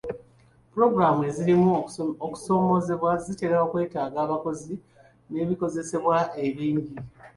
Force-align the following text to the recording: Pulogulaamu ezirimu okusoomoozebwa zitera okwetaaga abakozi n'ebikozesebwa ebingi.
Pulogulaamu 0.71 1.21
ezirimu 1.29 1.69
okusoomoozebwa 2.25 3.11
zitera 3.23 3.57
okwetaaga 3.65 4.19
abakozi 4.25 4.73
n'ebikozesebwa 5.29 6.17
ebingi. 6.45 6.95